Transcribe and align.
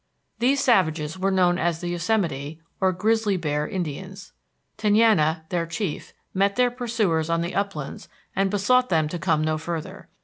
These 0.39 0.63
savages 0.63 1.19
were 1.19 1.29
known 1.29 1.59
as 1.59 1.79
the 1.79 1.89
Yosemite 1.89 2.59
or 2.79 2.91
Grizzly 2.91 3.37
Bear 3.37 3.67
Indians. 3.67 4.33
Tenaya, 4.75 5.43
their 5.49 5.67
chief, 5.67 6.11
met 6.33 6.55
their 6.55 6.71
pursuers 6.71 7.29
on 7.29 7.41
the 7.41 7.53
uplands 7.53 8.09
and 8.35 8.49
besought 8.49 8.89
them 8.89 9.07
to 9.09 9.19
come 9.19 9.43
no 9.43 9.59
further. 9.59 10.09